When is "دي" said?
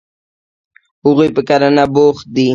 2.35-2.49